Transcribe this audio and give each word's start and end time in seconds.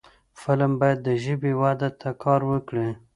فلم 0.41 0.71
باید 0.81 0.99
د 1.07 1.09
ژبې 1.23 1.51
وده 1.61 1.89
ته 1.99 2.09
کار 2.23 2.41
وکړي 2.51 2.87